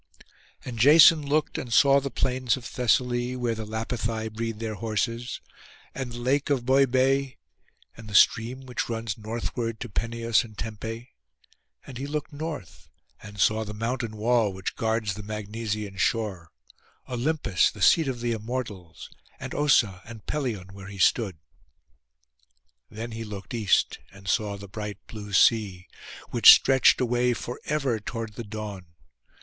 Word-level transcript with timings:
And 0.65 0.79
Jason 0.79 1.23
looked 1.29 1.59
and 1.59 1.71
saw 1.71 1.99
the 1.99 2.09
plains 2.09 2.57
of 2.57 2.65
Thessaly, 2.65 3.35
where 3.35 3.53
the 3.53 3.67
Lapithai 3.67 4.29
breed 4.29 4.57
their 4.57 4.73
horses; 4.73 5.41
and 5.93 6.11
the 6.11 6.17
lake 6.17 6.49
of 6.49 6.63
Boibé, 6.65 7.37
and 7.95 8.07
the 8.09 8.15
stream 8.15 8.65
which 8.65 8.89
runs 8.89 9.15
northward 9.15 9.79
to 9.79 9.89
Peneus 9.89 10.43
and 10.43 10.57
Tempe; 10.57 11.11
and 11.85 11.99
he 11.99 12.07
looked 12.07 12.33
north, 12.33 12.89
and 13.21 13.39
saw 13.39 13.63
the 13.63 13.75
mountain 13.75 14.17
wall 14.17 14.51
which 14.51 14.75
guards 14.75 15.13
the 15.13 15.21
Magnesian 15.21 15.97
shore; 15.97 16.49
Olympus, 17.07 17.69
the 17.69 17.79
seat 17.79 18.07
of 18.07 18.21
the 18.21 18.31
Immortals, 18.31 19.07
and 19.39 19.53
Ossa, 19.53 20.01
and 20.05 20.25
Pelion, 20.25 20.69
where 20.73 20.87
he 20.87 20.97
stood. 20.97 21.37
Then 22.89 23.11
he 23.11 23.23
looked 23.23 23.53
east 23.53 23.99
and 24.11 24.27
saw 24.27 24.57
the 24.57 24.67
bright 24.67 24.97
blue 25.05 25.31
sea, 25.31 25.85
which 26.31 26.53
stretched 26.55 26.99
away 26.99 27.35
for 27.35 27.59
ever 27.65 27.99
toward 27.99 28.33
the 28.33 28.43
dawn. 28.43 28.87